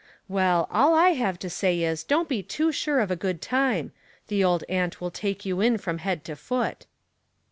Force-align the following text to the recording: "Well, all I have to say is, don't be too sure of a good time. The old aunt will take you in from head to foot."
"Well, 0.27 0.67
all 0.71 0.95
I 0.95 1.09
have 1.09 1.37
to 1.37 1.47
say 1.47 1.83
is, 1.83 2.03
don't 2.03 2.27
be 2.27 2.41
too 2.41 2.71
sure 2.71 3.01
of 3.01 3.11
a 3.11 3.15
good 3.15 3.39
time. 3.39 3.91
The 4.29 4.43
old 4.43 4.63
aunt 4.67 4.99
will 4.99 5.11
take 5.11 5.45
you 5.45 5.61
in 5.61 5.77
from 5.77 5.99
head 5.99 6.25
to 6.25 6.35
foot." 6.35 6.87